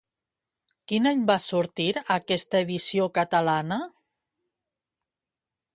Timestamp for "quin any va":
0.91-1.35